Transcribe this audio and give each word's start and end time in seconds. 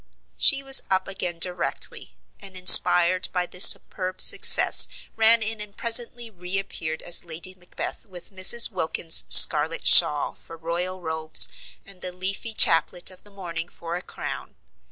She 0.35 0.63
was 0.63 0.81
up 0.89 1.07
again 1.07 1.37
directly, 1.37 2.15
and, 2.39 2.57
inspired 2.57 3.29
by 3.31 3.45
this 3.45 3.67
superb 3.69 4.19
success, 4.19 4.87
ran 5.15 5.43
in 5.43 5.61
and 5.61 5.77
presently 5.77 6.27
reappeared 6.31 7.03
as 7.03 7.23
Lady 7.23 7.53
Macbeth 7.53 8.07
with 8.07 8.33
Mrs. 8.35 8.71
Wilkins's 8.71 9.25
scarlet 9.27 9.85
shawl 9.85 10.33
for 10.33 10.57
royal 10.57 11.01
robes, 11.01 11.49
and 11.85 12.01
the 12.01 12.11
leafy 12.11 12.55
chaplet 12.55 13.11
of 13.11 13.23
the 13.23 13.29
morning 13.29 13.69
for 13.69 13.95
a 13.95 14.01
crown. 14.01 14.55